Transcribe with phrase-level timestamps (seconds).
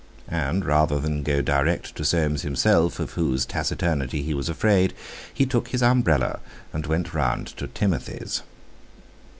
[0.31, 4.95] And, rather than go direct to Soames himself, of whose taciturnity he was afraid,
[5.31, 6.39] he took his umbrella
[6.73, 8.41] and went round to Timothy's.